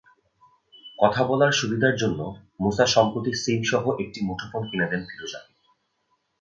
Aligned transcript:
কথা 0.99 1.21
বলার 1.23 1.51
সুবিধার 1.51 1.93
জন্য 1.95 2.19
মুসা 2.59 2.85
সম্প্রতি 2.85 3.31
সিমসহ 3.33 3.83
একটি 3.99 4.19
মুঠোফোন 4.25 4.61
কিনে 4.65 4.87
দেন 4.87 5.01
ফিরোজাকে। 5.03 5.51